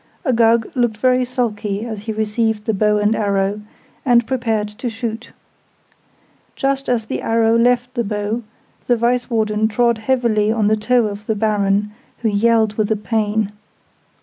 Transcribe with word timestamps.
Uggug 0.25 0.65
looked 0.73 0.97
very 0.97 1.23
sulky 1.23 1.85
as 1.85 1.99
he 2.05 2.11
received 2.11 2.65
the 2.65 2.73
bow 2.73 2.97
and 2.97 3.15
arrow, 3.15 3.61
and 4.03 4.25
prepared 4.25 4.67
to 4.67 4.89
shoot. 4.89 5.29
Just 6.55 6.89
as 6.89 7.05
the 7.05 7.21
arrow 7.21 7.55
left 7.55 7.93
the 7.93 8.03
bow, 8.03 8.41
the 8.87 8.97
Vice 8.97 9.29
Warden 9.29 9.67
trod 9.67 9.99
heavily 9.99 10.51
on 10.51 10.65
the 10.69 10.75
toe 10.75 11.05
of 11.05 11.27
the 11.27 11.35
Baron, 11.35 11.91
who 12.23 12.29
yelled 12.29 12.79
with 12.79 12.87
the 12.87 12.95
pain. 12.95 13.51